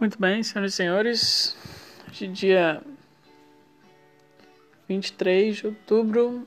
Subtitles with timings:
[0.00, 1.56] Muito bem, senhoras e senhores.
[2.08, 2.80] Hoje dia
[4.86, 6.46] 23 de outubro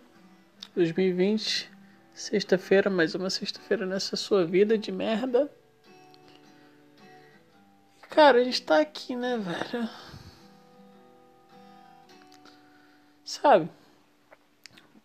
[0.61, 1.69] de 2020,
[2.13, 5.51] sexta-feira, mais uma sexta-feira nessa sua vida de merda.
[8.09, 9.89] Cara, a gente tá aqui, né, velho?
[13.25, 13.69] Sabe?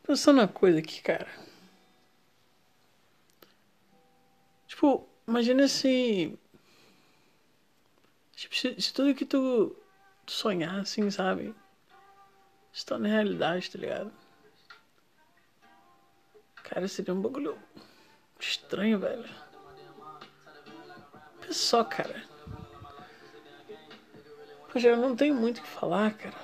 [0.05, 1.27] Pensando uma coisa aqui, cara.
[4.69, 6.39] Tipo, imagina se
[8.49, 9.77] Tipo, se, se tudo que tu,
[10.25, 11.55] tu sonhar, assim, sabe?
[12.73, 14.13] Se torna realidade, tá ligado?
[16.63, 17.59] Cara, seria um bagulho
[18.39, 19.29] estranho, velho.
[21.41, 22.23] Pensa só, cara.
[24.73, 26.35] Poxa, eu não tenho muito o que falar, cara.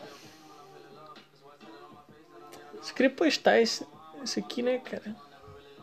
[2.74, 3.86] Eu queria postar esse,
[4.24, 5.14] esse aqui, né, cara?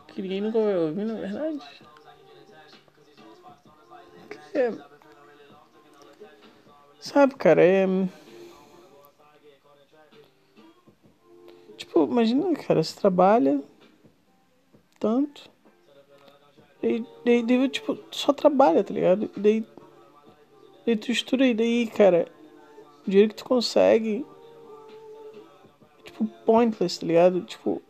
[0.08, 1.82] Que ninguém nunca vai ouvir, na verdade.
[4.52, 4.89] É
[7.00, 7.86] Sabe, cara, é.
[11.78, 13.62] Tipo, imagina, cara, você trabalha
[14.98, 15.50] tanto.
[16.82, 19.30] E daí, daí, tipo, só trabalha, tá ligado?
[19.34, 19.64] Daí.
[20.86, 22.28] Daí tu estuda e daí, cara,
[23.06, 24.26] o dinheiro que tu consegue.
[26.04, 27.40] Tipo, pointless, tá ligado?
[27.42, 27.82] Tipo.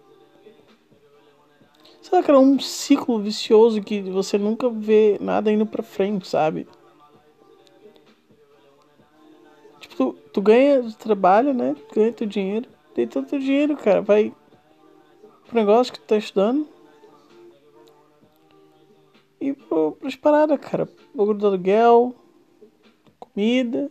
[2.13, 6.67] Lá, cara, um ciclo vicioso que você nunca vê nada indo pra frente, sabe?
[10.41, 11.77] Tu, ganha, tu trabalha, né?
[11.95, 12.69] Ganha teu dinheiro.
[12.95, 14.01] Tem todo teu dinheiro, cara.
[14.01, 14.35] Vai
[15.47, 16.67] pro negócio que tu tá estudando.
[19.41, 20.89] E pro, pras paradas, cara.
[21.15, 22.15] Bagulho do aluguel,
[23.19, 23.91] comida.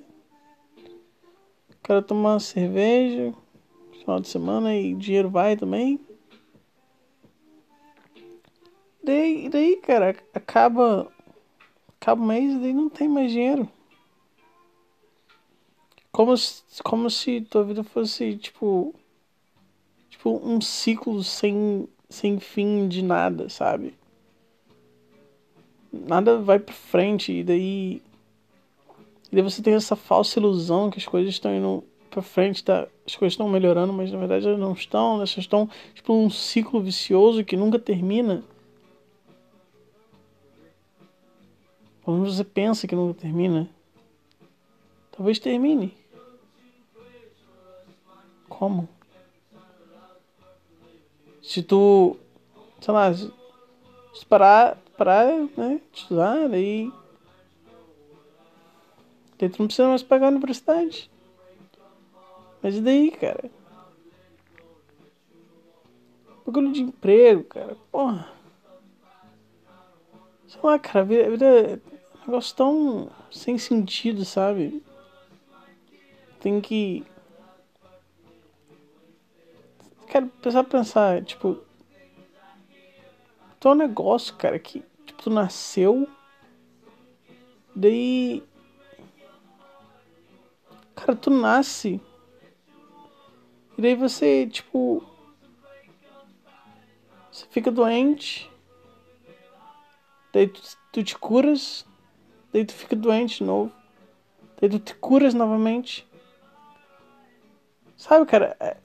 [1.69, 3.33] O cara tomar uma cerveja
[3.99, 5.99] final de semana e dinheiro vai também.
[9.03, 11.11] Daí, daí cara, acaba.
[11.99, 13.67] Acaba o mês e daí não tem mais dinheiro.
[16.19, 18.93] Como se, como se tua vida fosse, tipo.
[20.09, 23.93] Tipo, um ciclo sem, sem fim de nada, sabe?
[25.93, 28.01] Nada vai pra frente e daí.
[29.31, 32.85] E daí você tem essa falsa ilusão que as coisas estão indo pra frente, tá?
[33.07, 36.81] as coisas estão melhorando, mas na verdade elas não estão, elas estão tipo um ciclo
[36.81, 38.43] vicioso que nunca termina.
[42.03, 43.69] Pelo menos você pensa que nunca termina.
[45.13, 45.98] Talvez termine.
[48.59, 48.89] Como?
[51.41, 52.17] Se tu,
[52.81, 53.31] sei lá, se
[54.27, 56.91] parar, parar, né, estudar, daí,
[59.37, 61.09] daí tu não precisa mais pagar a universidade.
[62.61, 63.49] Mas e daí, cara?
[66.45, 68.29] Bagulho de emprego, cara, porra.
[70.49, 71.75] Sei lá, cara, a vida, a vida é
[72.17, 74.83] um negócio tão sem sentido, sabe?
[76.41, 77.05] Tem que
[80.09, 81.61] quero pensar pensar, tipo.
[83.59, 86.07] Tu é um negócio, cara, que tipo, tu nasceu.
[87.75, 88.43] Daí.
[90.95, 92.01] Cara, tu nasce.
[93.77, 95.03] E daí você, tipo.
[97.31, 98.49] Você fica doente.
[100.33, 100.61] Daí tu,
[100.91, 101.85] tu te curas.
[102.51, 103.71] Daí tu fica doente de novo.
[104.59, 106.07] Daí tu te curas novamente.
[107.95, 108.57] Sabe, cara?
[108.59, 108.77] É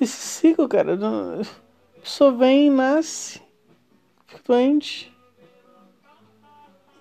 [0.00, 0.94] esse ciclo, cara.
[0.94, 3.40] A pessoa vem, nasce,
[4.26, 5.12] fica doente.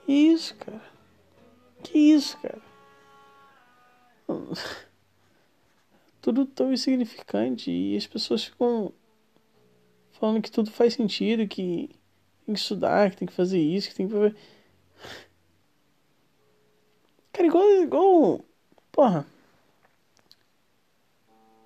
[0.06, 0.82] Que isso, cara?
[1.84, 2.62] Que isso, cara?
[6.22, 8.92] Tudo tão insignificante e as pessoas ficam
[10.12, 11.90] falando que tudo faz sentido, que
[12.46, 14.36] tem que estudar, que tem que fazer isso, que tem que fazer.
[17.32, 17.70] Cara, igual.
[17.82, 18.46] igual.
[18.92, 19.26] Porra.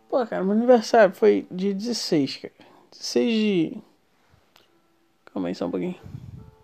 [0.09, 2.53] Pô, cara, meu aniversário foi dia 16, cara.
[2.91, 3.77] 16 de.
[5.25, 5.95] Calma aí, só um pouquinho.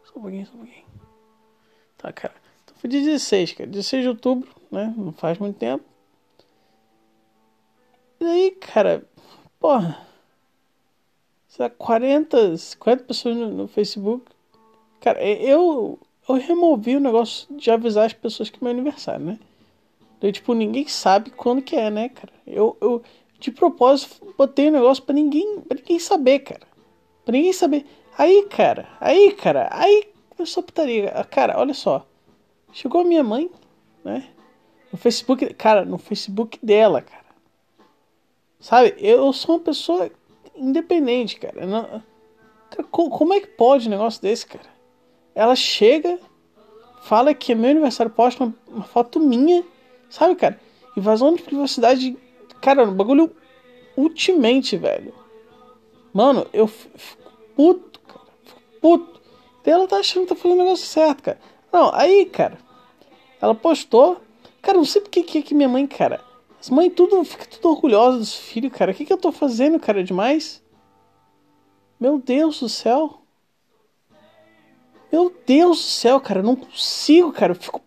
[0.04, 0.86] Só um pouquinho, só um pouquinho.
[1.96, 2.34] Tá, cara.
[2.64, 3.70] Então foi dia 16, cara.
[3.70, 4.92] 16 de outubro, né?
[4.98, 5.86] Não faz muito tempo.
[8.20, 9.08] E aí, cara,
[9.60, 10.04] porra.
[11.48, 14.26] Sei lá, 40, 50 pessoas no, no Facebook.
[15.00, 19.40] Cara, eu, eu removi o negócio de avisar as pessoas que é meu aniversário, né?
[20.18, 22.34] Então, tipo, ninguém sabe quando que é, né, cara?
[22.48, 23.04] Eu, eu,
[23.40, 26.68] de propósito, botei o um negócio pra ninguém, pra ninguém saber, cara.
[27.24, 27.86] Pra ninguém saber.
[28.18, 31.12] Aí, cara, aí, cara, aí começou a putaria.
[31.30, 32.06] Cara, olha só.
[32.72, 33.50] Chegou a minha mãe,
[34.04, 34.28] né?
[34.92, 37.26] No Facebook, cara, no Facebook dela, cara.
[38.60, 40.10] Sabe, eu sou uma pessoa
[40.56, 41.66] independente, cara.
[41.66, 42.02] Não,
[42.70, 44.70] cara como é que pode um negócio desse, cara?
[45.34, 46.18] Ela chega,
[47.04, 49.64] fala que é meu aniversário, posta uma, uma foto minha,
[50.10, 50.60] sabe, cara?
[50.96, 52.18] Invasão de privacidade,
[52.62, 53.36] cara, um bagulho
[53.96, 55.14] ultimamente, velho.
[56.14, 58.26] Mano, eu fico puto, cara.
[58.44, 59.22] Fico puto.
[59.66, 61.40] E ela tá achando que tá fazendo o negócio certo, cara.
[61.72, 62.58] Não, aí, cara,
[63.42, 64.22] ela postou.
[64.62, 66.24] Cara, não sei porque que, que minha mãe, cara.
[66.60, 68.92] As mães tudo, fica tudo orgulhosa dos filhos, cara.
[68.92, 70.64] O que, que eu tô fazendo, cara, demais?
[72.00, 73.22] Meu Deus do céu.
[75.12, 76.40] Meu Deus do céu, cara.
[76.40, 77.52] Eu não consigo, cara.
[77.52, 77.82] Eu fico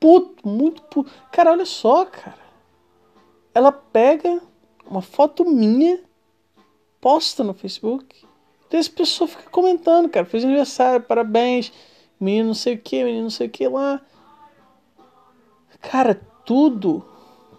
[0.00, 1.10] puto, muito puto.
[1.30, 2.49] Cara, olha só, cara.
[3.54, 4.40] Ela pega
[4.86, 6.02] uma foto minha,
[7.00, 8.26] posta no Facebook.
[8.70, 10.24] E as pessoas ficam comentando, cara.
[10.24, 11.72] Fez aniversário, parabéns.
[12.20, 14.00] Menino não sei o que, menino não sei o que lá.
[15.80, 16.14] Cara,
[16.44, 17.04] tudo,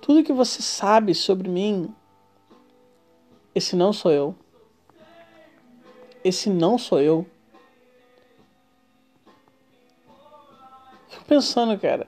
[0.01, 1.93] tudo que você sabe sobre mim,
[3.53, 4.35] esse não sou eu.
[6.23, 7.25] Esse não sou eu.
[11.09, 12.07] Fico pensando, cara.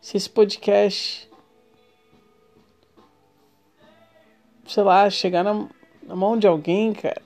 [0.00, 1.30] Se esse podcast,
[4.66, 5.68] sei lá, chegar na,
[6.02, 7.20] na mão de alguém, cara,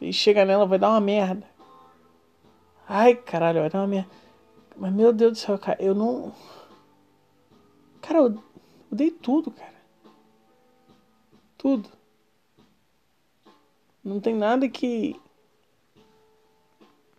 [0.00, 1.46] e chegar nela vai dar uma merda.
[2.88, 4.10] Ai, caralho, vai dar uma merda.
[4.76, 6.34] Mas meu Deus do céu, cara, eu não.
[8.00, 8.42] Cara, eu
[8.90, 9.74] dei tudo, cara.
[11.56, 11.88] Tudo.
[14.04, 15.20] Não tem nada que.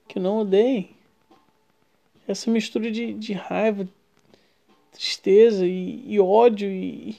[0.07, 0.95] que eu não odeie.
[2.27, 3.87] Essa mistura de, de raiva,
[4.97, 7.17] tristeza e, e ódio e.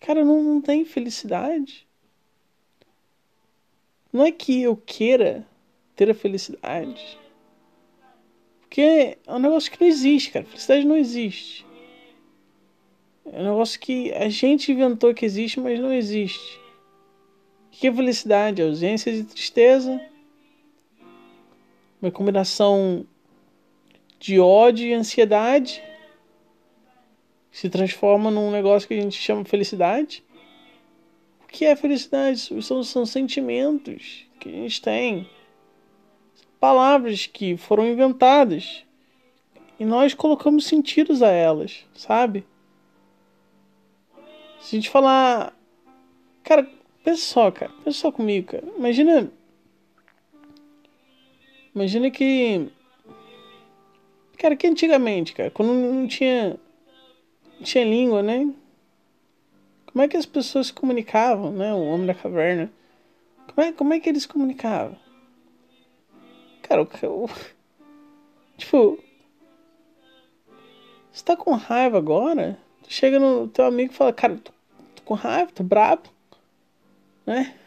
[0.00, 1.86] Cara, não, não tem felicidade.
[4.12, 5.46] Não é que eu queira
[5.94, 7.18] ter a felicidade.
[8.60, 10.44] Porque é um negócio que não existe, cara.
[10.44, 11.66] Felicidade não existe.
[13.26, 16.58] É um negócio que a gente inventou que existe, mas não existe.
[17.66, 18.62] O que é felicidade?
[18.62, 20.00] Ausência de tristeza.
[22.00, 23.06] Uma combinação
[24.20, 25.82] de ódio e ansiedade
[27.50, 30.22] se transforma num negócio que a gente chama felicidade.
[31.42, 32.38] O que é felicidade?
[32.62, 35.28] São, são sentimentos que a gente tem
[36.60, 38.84] palavras que foram inventadas
[39.78, 42.46] e nós colocamos sentidos a elas, sabe?
[44.60, 45.56] Se a gente falar.
[46.44, 46.68] Cara,
[47.02, 47.72] pensa só, cara.
[47.82, 48.64] Pensa só comigo, cara.
[48.76, 49.32] Imagina.
[51.74, 52.70] Imagina que.
[54.40, 56.58] Cara, que antigamente, cara, quando não tinha.
[57.58, 58.50] Não tinha língua, né?
[59.84, 61.74] Como é que as pessoas se comunicavam, né?
[61.74, 62.72] O homem da caverna.
[63.54, 64.96] Como é, como é que eles comunicavam?
[66.62, 66.86] Cara, o,
[68.56, 68.98] tipo,
[71.12, 72.58] você tá com raiva agora?
[72.88, 74.52] Chega no teu amigo e fala, cara, tô,
[74.96, 76.08] tô com raiva, tô brabo,
[77.26, 77.59] né?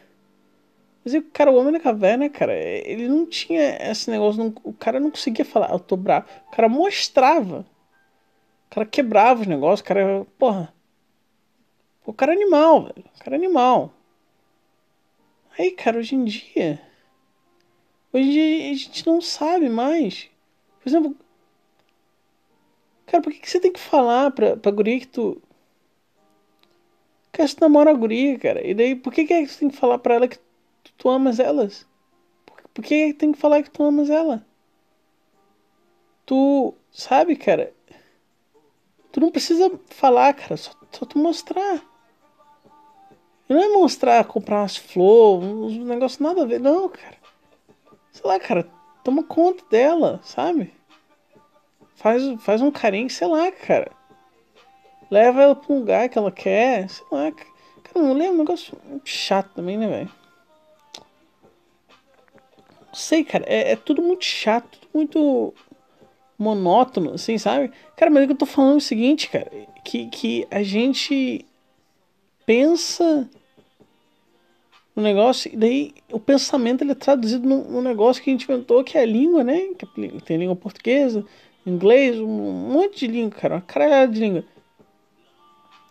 [1.04, 4.72] Mas o cara, o homem da caverna, cara, ele não tinha esse negócio, não, o
[4.72, 6.26] cara não conseguia falar, eu tô bravo.
[6.48, 7.66] O cara mostrava.
[8.66, 10.74] O cara quebrava os negócios, o cara, porra.
[12.06, 13.04] O cara é animal, velho.
[13.14, 13.92] O cara é animal.
[15.58, 16.80] Aí, cara, hoje em dia
[18.14, 20.30] Hoje a gente não sabe mais.
[20.80, 21.16] Por exemplo,
[23.06, 25.42] cara, por que, que você tem que falar pra, pra guria que tu.
[27.32, 28.64] Cara, você namora a guria, cara.
[28.64, 30.38] E daí, por que, que você tem que falar pra ela que
[30.96, 31.86] tu, amas elas?
[32.72, 34.44] Por, que tem que falar que tu amas ela?
[36.26, 37.72] Tu, sabe, cara?
[39.12, 40.56] Tu não precisa falar, cara.
[40.56, 41.82] Só, só tu mostrar.
[43.48, 46.58] Não é mostrar, comprar umas flores, um negócio nada a ver.
[46.58, 47.24] Não, cara
[48.14, 48.66] sei lá, cara,
[49.02, 50.72] toma conta dela, sabe?
[51.96, 53.90] Faz, faz um carinho, sei lá, cara.
[55.10, 57.30] Leva ela pra um lugar que ela quer, sei lá.
[57.32, 60.10] Cara, não lembro, um negócio chato também, né, velho?
[62.94, 65.54] Sei, cara, é, é, tudo muito chato, tudo muito
[66.38, 67.72] monótono, assim, sabe?
[67.96, 69.50] Cara, mas é que eu tô falando é o seguinte, cara,
[69.84, 71.44] que, que a gente
[72.46, 73.28] pensa
[74.94, 78.44] no negócio, e daí o pensamento ele é traduzido num, num, negócio que a gente
[78.44, 79.60] inventou, que é a língua, né?
[79.76, 79.86] Que
[80.20, 81.24] tem língua portuguesa,
[81.66, 84.44] inglês, um monte de língua, cara, uma caralhada de língua.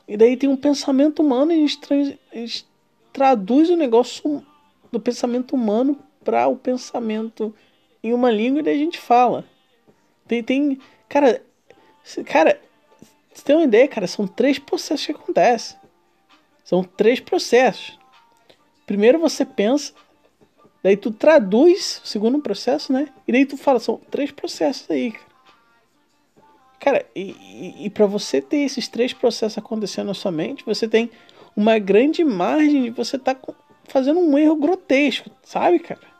[0.08, 2.66] E daí tem um pensamento humano e a gente, tra a gente
[3.12, 4.44] traduz o negócio
[4.92, 7.54] do pensamento humano para o pensamento
[8.04, 9.46] em uma língua e daí a gente fala.
[10.28, 11.42] Tem, tem cara,
[12.26, 12.60] cara,
[13.34, 15.78] você tem uma ideia, cara, são três processos que acontecem.
[16.64, 18.00] São três processos.
[18.86, 19.94] Primeiro você pensa,
[20.82, 23.10] daí tu traduz o segundo processo, né?
[23.28, 25.34] E daí tu fala, são três processos aí, cara.
[26.80, 30.86] Cara, e, e, e para você ter esses três processos acontecendo na sua mente, você
[30.86, 31.10] tem
[31.56, 33.54] uma grande margem de você estar tá
[33.86, 36.13] fazendo um erro grotesco, sabe, cara?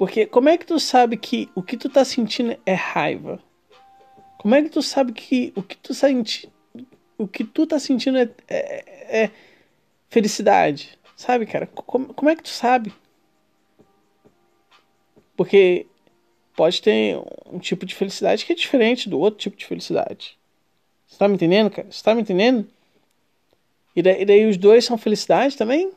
[0.00, 3.38] Porque como é que tu sabe que o que tu tá sentindo é raiva?
[4.38, 6.50] Como é que tu sabe que o que tu sente,
[7.18, 9.30] o que tu tá sentindo é, é, é
[10.08, 10.98] felicidade?
[11.14, 11.66] Sabe, cara?
[11.66, 12.94] Como, como é que tu sabe?
[15.36, 15.86] Porque
[16.56, 20.38] pode ter um tipo de felicidade que é diferente do outro tipo de felicidade.
[21.06, 21.92] Você tá me entendendo, cara?
[21.92, 22.66] Você tá me entendendo?
[23.94, 25.92] E daí, e daí os dois são felicidade também?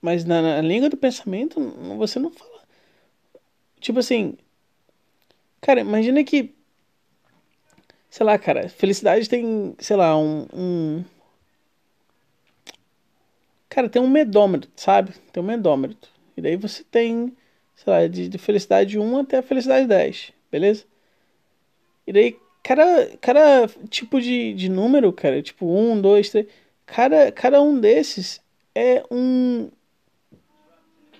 [0.00, 1.60] Mas na, na, língua do pensamento
[1.96, 2.62] você não fala.
[3.80, 4.36] Tipo assim.
[5.60, 6.54] Cara, imagina que.
[8.10, 10.46] Sei lá, cara, felicidade tem, sei lá, um.
[10.54, 11.04] um
[13.68, 15.12] cara, tem um medômetro, sabe?
[15.32, 16.10] Tem um medômetro.
[16.36, 17.36] E daí você tem,
[17.74, 20.84] sei lá, de, de felicidade 1 até a felicidade 10, beleza?
[22.06, 26.46] E daí, cada, cada tipo de, de número, cara, tipo 1, 2, 3,
[26.84, 28.40] cada, cada um desses
[28.74, 29.70] é um,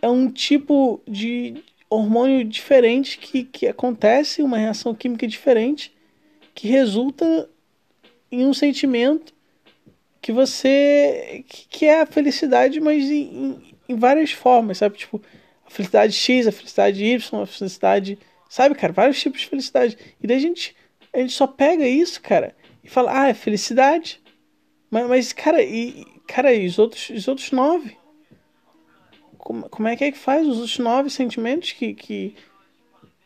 [0.00, 5.92] é um tipo de hormônio diferente que, que acontece, uma reação química diferente,
[6.54, 7.48] que resulta
[8.30, 9.34] em um sentimento
[10.20, 11.44] que você.
[11.48, 14.98] que, que é a felicidade, mas em, em, várias formas, sabe?
[14.98, 15.22] Tipo,
[15.64, 18.18] a felicidade X, a felicidade Y, a felicidade.
[18.48, 18.92] Sabe, cara?
[18.92, 19.96] Vários tipos de felicidade.
[20.20, 20.74] E daí a gente,
[21.12, 24.20] a gente só pega isso, cara, e fala, ah, é felicidade.
[24.90, 27.96] Mas, mas cara, e, cara, e os outros, os outros nove?
[29.46, 32.36] Como, como é que é que faz os nove sentimentos que, que,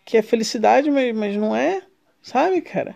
[0.04, 1.82] que é felicidade, mas, mas não é?
[2.20, 2.94] Sabe, cara?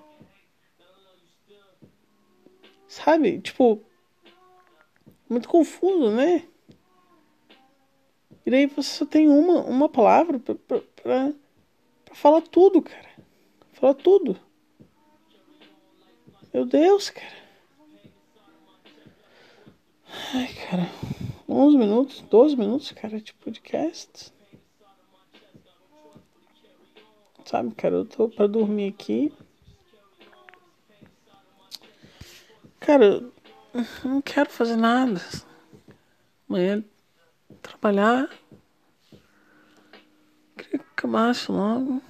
[2.86, 3.40] Sabe?
[3.40, 3.82] Tipo,
[5.26, 6.46] muito confuso, né?
[8.44, 11.32] E daí você só tem uma, uma palavra pra, pra, pra,
[12.04, 13.08] pra falar tudo, cara.
[13.72, 14.38] Falar tudo.
[16.52, 17.42] Meu Deus, cara.
[20.34, 21.23] Ai, cara.
[21.48, 24.32] 11 minutos, 12 minutos, cara, de podcast.
[27.44, 29.32] Sabe, cara, eu tô pra dormir aqui.
[32.80, 33.32] Cara, eu
[34.04, 35.20] não quero fazer nada.
[36.48, 36.82] Amanhã
[37.60, 38.28] trabalhar.
[40.56, 42.00] Queria que acabasse logo.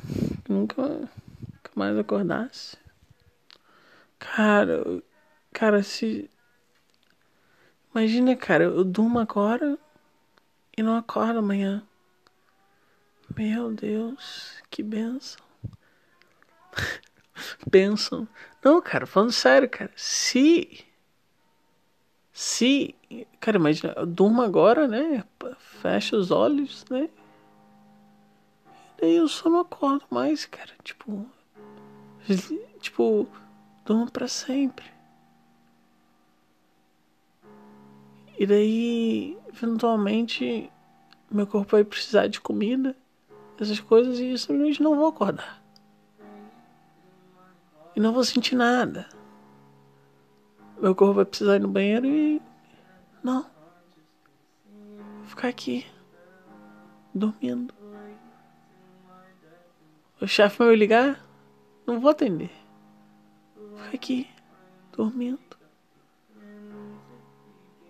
[0.45, 2.77] Que nunca, nunca mais acordasse.
[4.19, 5.03] Cara,
[5.53, 6.31] cara, se
[7.95, 9.79] Imagina, cara, eu durmo agora
[10.77, 11.81] e não acordo amanhã.
[13.37, 15.45] Meu Deus, que benção.
[17.71, 18.27] benção.
[18.65, 19.93] Não, cara, falando sério, cara.
[19.95, 20.85] Se.
[22.33, 22.97] Se.
[23.39, 25.23] Cara, imagina, eu durmo agora, né?
[25.81, 27.09] Fecha os olhos, né?
[28.99, 30.73] E daí eu só não acordo mais, cara.
[30.83, 31.25] Tipo.
[32.81, 33.29] Tipo,
[33.85, 34.94] durmo pra sempre.
[38.39, 40.71] E daí, eventualmente,
[41.31, 42.97] meu corpo vai precisar de comida,
[43.61, 45.63] essas coisas, e simplesmente não vou acordar.
[47.95, 49.09] E não vou sentir nada.
[50.81, 52.43] Meu corpo vai precisar ir no banheiro e.
[53.23, 53.47] Não.
[55.19, 55.87] Vou ficar aqui.
[57.15, 57.73] Dormindo.
[60.21, 61.25] O chefe vai me ligar?
[61.87, 62.51] Não vou atender.
[63.57, 64.29] Vou ficar aqui.
[64.97, 65.54] Dormindo.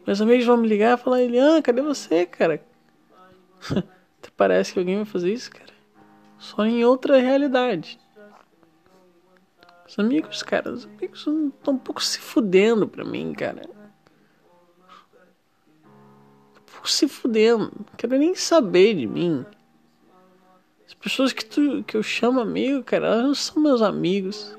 [0.07, 2.63] Meus amigos vão me ligar e falar, Elian, cadê você, cara?
[4.37, 5.73] Parece que alguém vai fazer isso, cara.
[6.39, 7.99] Só em outra realidade.
[9.89, 13.63] Os amigos, cara, os amigos estão um pouco se fudendo pra mim, cara.
[16.57, 17.73] Um pouco se fudendo.
[17.77, 19.47] Não quero nem saber de mim.
[20.87, 24.57] As pessoas que, tu, que eu chamo amigo, cara, elas não são meus amigos.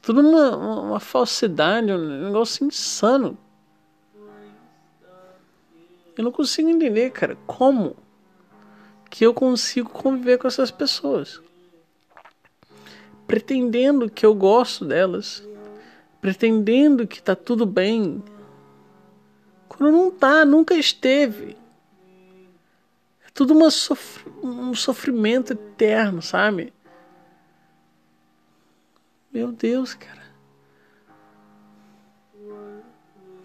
[0.00, 3.36] Tudo uma, uma, uma falsidade, um negócio insano.
[6.16, 7.96] Eu não consigo entender, cara, como
[9.12, 11.42] que eu consigo conviver com essas pessoas.
[13.26, 15.46] Pretendendo que eu gosto delas,
[16.18, 18.24] pretendendo que tá tudo bem,
[19.68, 21.56] quando não tá, nunca esteve.
[23.26, 26.72] É tudo uma sofr um sofrimento eterno, sabe?
[29.30, 30.22] Meu Deus, cara.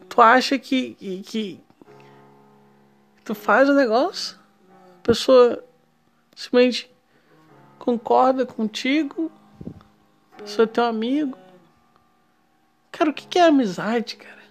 [0.08, 1.60] Tu acha que, que
[3.28, 4.40] Tu faz o negócio,
[5.00, 5.62] a pessoa
[6.34, 6.90] simplesmente
[7.78, 9.30] concorda contigo,
[10.32, 11.38] a pessoa é teu amigo.
[12.90, 14.42] Cara, o que é amizade, cara?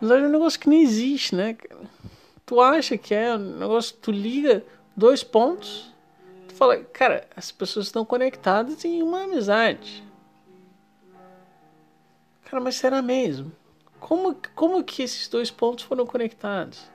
[0.00, 1.54] Amizade é um negócio que nem existe, né?
[2.46, 4.64] Tu acha que é um negócio tu liga
[4.96, 5.92] dois pontos,
[6.48, 10.02] tu fala, cara, as pessoas estão conectadas em uma amizade.
[12.46, 13.52] Cara, mas será mesmo?
[14.00, 16.90] Como, como que esses dois pontos foram conectados?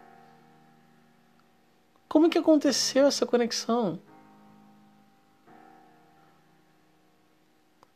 [2.08, 4.00] Como que aconteceu essa conexão?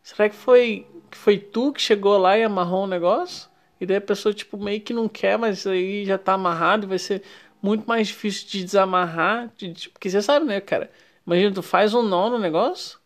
[0.03, 3.50] Será que foi que foi tu que chegou lá e amarrou o negócio?
[3.80, 6.89] E daí a pessoa tipo meio que não quer, mas aí já tá amarrado e
[6.89, 7.24] vai ser
[7.62, 10.91] muito mais difícil de desamarrar, de, de, porque você sabe, né, cara?
[11.25, 13.01] Imagina tu faz um nó no negócio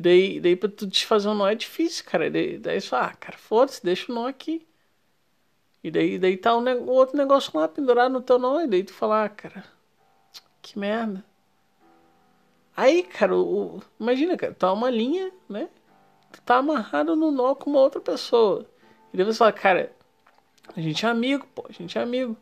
[0.00, 2.26] e daí, daí pra tu desfazer um nó é difícil, cara.
[2.26, 4.66] E daí, daí só, ah, cara, foda-se, deixa o nó aqui.
[5.84, 8.62] E daí, daí tá o, o, outro negócio lá pendurado no teu nó.
[8.62, 9.64] E daí tu fala, ah, cara,
[10.62, 11.24] que merda.
[12.76, 15.68] Aí, cara, o, imagina, cara, tá uma linha, né?
[16.32, 18.64] Tu tá amarrado no nó com uma outra pessoa.
[19.12, 19.92] E daí você fala, cara,
[20.76, 22.36] a gente é amigo, pô, a gente é amigo.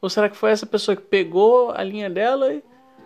[0.00, 2.62] Ou será que foi essa pessoa que pegou a linha dela e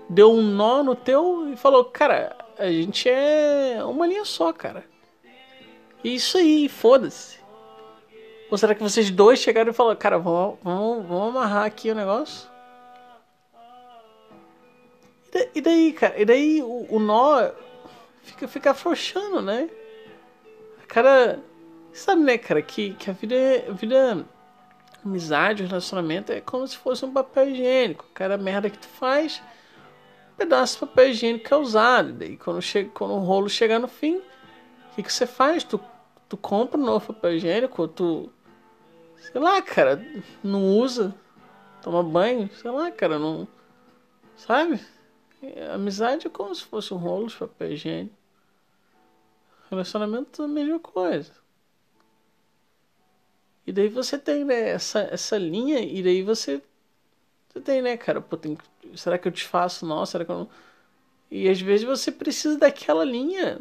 [0.08, 4.84] deu um nó no teu e falou, cara, a gente é uma linha só, cara.
[6.04, 7.38] Isso aí, foda-se.
[8.50, 11.94] Ou será que vocês dois chegaram e falaram, cara, vamos, vamos, vamos amarrar aqui o
[11.94, 12.49] negócio?
[15.54, 16.20] E daí, cara?
[16.20, 17.50] E daí o, o nó
[18.22, 19.68] fica, fica afrouxando, né?
[20.88, 21.38] Cara,
[21.92, 23.68] sabe, né, cara, que, que a vida é.
[23.68, 24.26] A vida,
[25.04, 28.04] amizade, relacionamento é como se fosse um papel higiênico.
[28.12, 29.40] Cara, a merda que tu faz
[30.40, 32.12] pedaço de papel higiênico é usado.
[32.14, 35.62] Daí quando, chega, quando o rolo chegar no fim, o que, que você faz?
[35.62, 35.78] Tu,
[36.28, 38.32] tu compra um novo papel higiênico, tu.
[39.18, 40.02] Sei lá, cara,
[40.42, 41.14] não usa,
[41.82, 43.46] toma banho, sei lá, cara, não.
[44.34, 44.80] Sabe?
[45.72, 48.14] Amizade é como se fosse um rolo de papel higiênico.
[49.70, 51.32] Relacionamento é a mesma coisa.
[53.66, 56.60] E daí você tem né, essa, essa linha, e daí você
[57.52, 58.20] você tem, né, cara?
[58.20, 58.56] Pô, tem,
[58.94, 59.84] será que eu te faço?
[59.84, 60.48] Não, será que eu não.
[61.30, 63.60] E às vezes você precisa daquela linha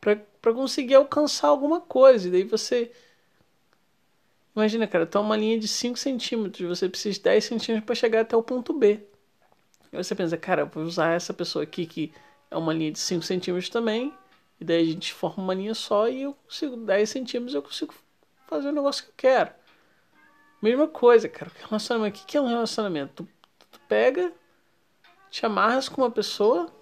[0.00, 2.28] para conseguir alcançar alguma coisa.
[2.28, 2.92] E daí você.
[4.54, 8.20] Imagina, cara, tá uma linha de 5 centímetros, você precisa de 10 centímetros para chegar
[8.20, 9.00] até o ponto B.
[9.92, 12.12] E você pensa, cara, vou usar essa pessoa aqui que
[12.50, 14.12] é uma linha de 5 centímetros também.
[14.58, 17.94] E daí a gente forma uma linha só e eu consigo 10 centímetros, eu consigo
[18.46, 19.50] fazer o negócio que eu quero.
[20.62, 21.50] Mesma coisa, cara.
[21.68, 22.20] Relacionamento.
[22.20, 23.24] O que é um relacionamento?
[23.24, 23.28] Tu,
[23.70, 24.32] tu pega,
[25.30, 26.72] te amarras com uma pessoa,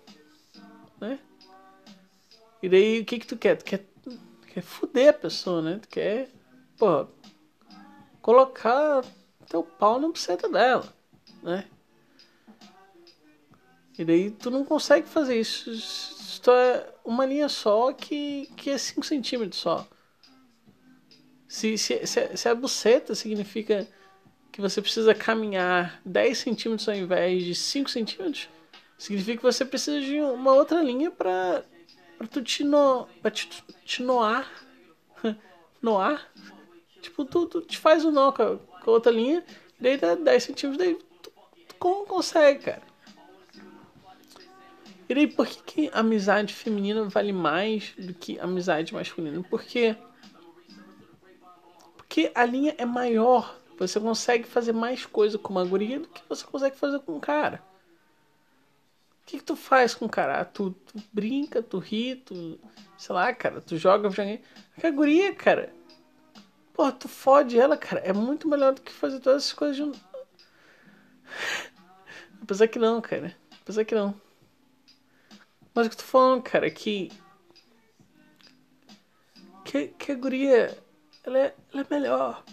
[1.01, 1.19] né?
[2.63, 3.57] E daí o que que tu quer?
[3.57, 3.87] Tu quer,
[4.53, 5.79] quer fuder a pessoa, né?
[5.81, 6.29] Tu quer,
[6.77, 7.07] pô,
[8.21, 9.03] colocar
[9.49, 10.93] teu pau na buceta dela,
[11.43, 11.67] né?
[14.01, 15.71] E daí tu não consegue fazer isso.
[15.71, 19.87] Isso é uma linha só que, que é 5 centímetros só.
[21.47, 23.87] Se, se, se, se a buceta significa
[24.51, 28.49] que você precisa caminhar 10 centímetros ao invés de 5 centímetros,
[28.97, 31.63] significa que você precisa de uma outra linha para
[32.17, 33.51] para tu te, no, pra te,
[33.85, 34.51] te noar.
[35.83, 36.27] noar?
[37.03, 39.45] Tipo, tu, tu te faz o nó com a, com a outra linha,
[39.79, 41.31] daí dá 10 centímetros, daí tu,
[41.69, 42.90] tu como consegue, cara?
[45.11, 49.45] E daí por que, que amizade feminina vale mais do que amizade masculina?
[49.51, 49.97] Porque
[51.97, 53.59] porque a linha é maior.
[53.77, 57.19] Você consegue fazer mais coisa com uma guria do que você consegue fazer com um
[57.19, 57.61] cara.
[59.23, 60.43] O que, que tu faz com o cara?
[60.43, 62.61] Ah, tu, tu, brinca, tu ri, tu.
[62.97, 64.45] Sei lá, cara, tu joga videogame.
[64.81, 65.75] A guria, cara.
[66.73, 67.99] Pô, tu fode ela, cara.
[68.01, 69.99] É muito melhor do que fazer todas essas coisas junto.
[72.41, 73.37] Apesar que não, cara.
[73.61, 74.30] Apesar que não.
[75.75, 77.11] Mas o que tu falando, cara, que.
[79.65, 80.79] Que, que a guria
[81.25, 82.45] ela é, ela é melhor.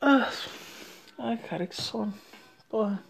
[0.00, 0.30] Ah.
[1.18, 2.14] Ai, cara, que sono.
[2.68, 3.04] Porra.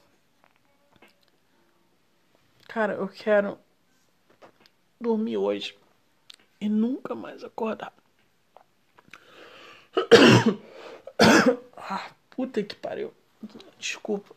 [2.67, 3.59] Cara, eu quero
[5.01, 5.79] dormir hoje
[6.61, 7.93] e nunca mais acordar.
[11.91, 13.15] Ah, puta que pariu.
[13.79, 14.37] Desculpa.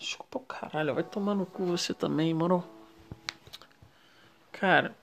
[0.00, 0.94] Desculpa o caralho.
[0.94, 2.66] Vai tomar no cu você também, mano.
[4.50, 4.96] Cara,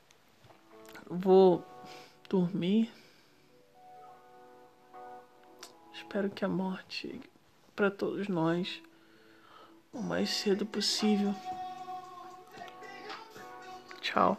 [1.08, 1.64] vou
[2.28, 2.92] dormir.
[5.94, 7.30] Espero que a morte chegue
[7.76, 8.82] para todos nós
[9.94, 11.36] o mais cedo possível.
[14.02, 14.36] Tchau.